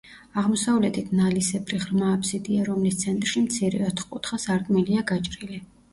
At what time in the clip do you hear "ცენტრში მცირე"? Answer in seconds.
3.03-3.83